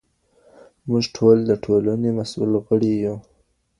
موږ 0.89 1.03
ټول 1.15 1.37
د 1.49 1.51
ټولني 1.63 2.09
مسوول 2.17 2.51
غړي 2.67 2.93
يو. 3.05 3.15